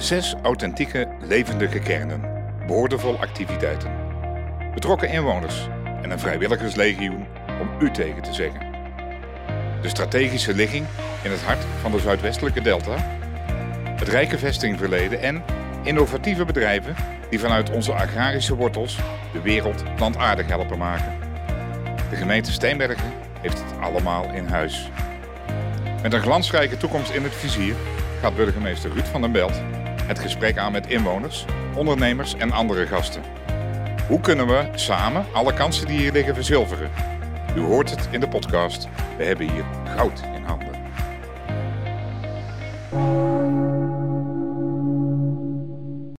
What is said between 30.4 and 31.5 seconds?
aan met inwoners,